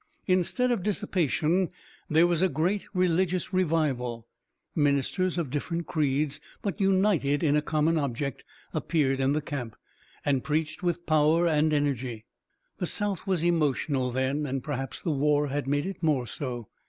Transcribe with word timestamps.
Instead 0.25 0.71
of 0.71 0.81
dissipation 0.81 1.69
there 2.09 2.25
was 2.25 2.41
a 2.41 2.49
great 2.49 2.85
religious 2.91 3.53
revival. 3.53 4.25
Ministers 4.73 5.37
of 5.37 5.51
different 5.51 5.85
creeds, 5.85 6.41
but 6.63 6.81
united 6.81 7.43
in 7.43 7.55
a 7.55 7.61
common 7.61 7.99
object, 7.99 8.43
appeared 8.73 9.19
in 9.19 9.33
the 9.33 9.43
camp, 9.43 9.75
and 10.25 10.43
preached 10.43 10.81
with 10.81 11.05
power 11.05 11.47
and 11.47 11.71
energy. 11.71 12.25
The 12.79 12.87
South 12.87 13.27
was 13.27 13.43
emotional 13.43 14.09
then 14.09 14.47
and 14.47 14.63
perhaps 14.63 14.99
the 14.99 15.11
war 15.11 15.49
had 15.49 15.67
made 15.67 15.85
it 15.85 16.01
more 16.01 16.25
so. 16.25 16.69